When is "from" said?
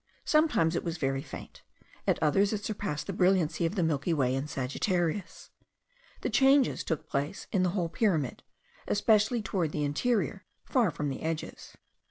10.89-11.09